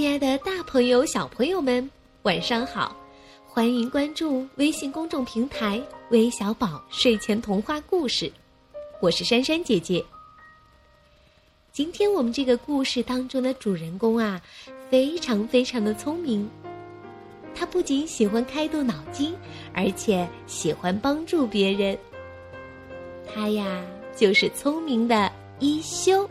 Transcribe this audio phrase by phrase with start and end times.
[0.00, 1.90] 亲爱的，大朋友、小朋友们，
[2.22, 2.96] 晚上好！
[3.46, 5.78] 欢迎关注微信公众平台
[6.08, 8.32] “微小宝睡前童话故事”，
[9.02, 10.02] 我是珊珊姐姐。
[11.70, 14.40] 今天我们这个故事当中的主人公啊，
[14.88, 16.48] 非常非常的聪明。
[17.54, 19.36] 他不仅喜欢开动脑筋，
[19.74, 21.98] 而且喜欢帮助别人。
[23.26, 23.84] 他呀，
[24.16, 26.26] 就是聪明的一休。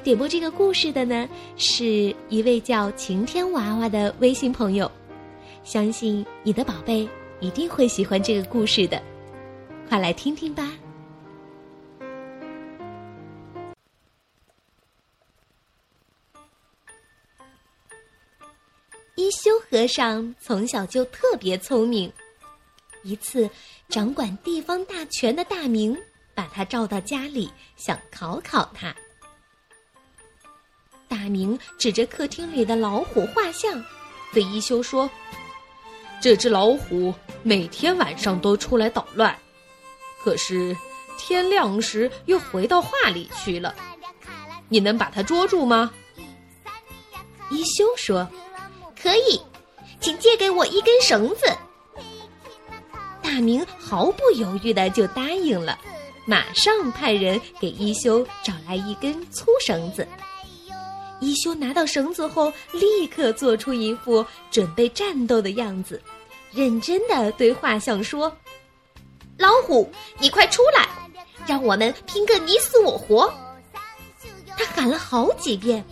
[0.00, 4.90] 点播这个故事的呢，是一位叫晴天娃娃的微信朋友。
[5.64, 7.08] 相信你的宝贝
[7.40, 9.02] 一定会喜欢这个故事的，
[9.88, 10.72] 快来听听吧。
[19.14, 22.10] 一休和尚从小就特别聪明。
[23.02, 23.48] 一次，
[23.88, 25.96] 掌管地方大权的大明
[26.34, 28.94] 把他召到家里，想考考他。
[31.08, 33.82] 大明指着客厅里的老虎画像，
[34.32, 35.10] 对一休说
[36.20, 39.36] ：“这只老虎每天晚上都出来捣乱，
[40.22, 40.76] 可是
[41.16, 43.74] 天亮时又回到画里去了。
[44.68, 45.90] 你能把它捉住吗？”
[47.50, 48.28] 一休说
[49.00, 49.40] ：“可以，
[50.00, 51.46] 请借给我一根绳子。”
[53.22, 55.78] 大明毫不犹豫的就答应了，
[56.26, 60.06] 马上派人给一休找来一根粗绳子。
[61.20, 66.00] 一休拿到绳子后，立刻做出一副准备战斗的样子，
[66.52, 68.34] 认真的对画像说
[69.36, 70.88] ：“老虎，你快出来，
[71.46, 73.32] 让我们拼个你死我活！”
[74.56, 75.84] 他喊了好几遍，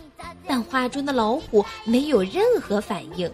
[0.47, 3.31] 但画中的老虎没有任何反应。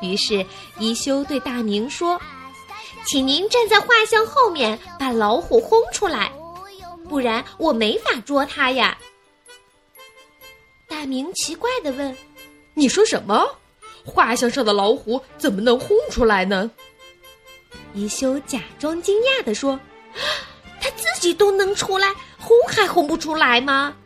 [0.00, 0.44] 于是，
[0.78, 2.20] 一休对大明说
[3.06, 6.32] ：“请您站在画像后面，把老虎轰出来，
[7.08, 8.96] 不然我没法捉它呀。”
[11.00, 12.14] 大明奇怪的问
[12.76, 13.56] ：“你说什么？
[14.04, 16.70] 画像上的老虎怎么能轰出来呢？”
[17.94, 19.80] 一休假装惊讶的说
[20.78, 23.96] ：“他自己都能出来，轰还轰不出来吗？”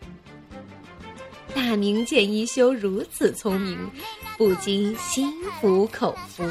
[1.53, 3.91] 大明见一休如此聪明，
[4.39, 6.49] 不禁心服口服。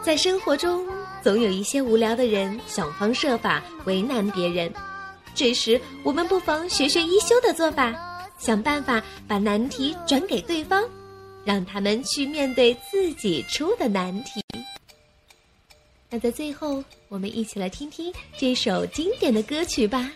[0.00, 0.86] 在生活中，
[1.24, 4.72] 总有一些无聊的人想方设法为难别人。
[5.36, 7.94] 这时，我们不妨学学一休的做法，
[8.38, 10.82] 想办法把难题转给对方，
[11.44, 14.40] 让他们去面对自己出的难题。
[16.08, 20.10] 那在最后，我们一起来听听这首经典的歌曲吧。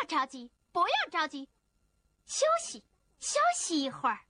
[0.00, 1.46] 不要着急，不要着急，
[2.24, 2.82] 休息，
[3.18, 4.20] 休息一会儿。